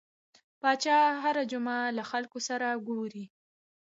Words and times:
پاچا 0.61 0.99
هر 1.23 1.35
جمعه 1.51 1.79
له 1.97 2.03
خلکو 2.11 2.37
سره 2.47 2.67
ګوري. 2.87 3.25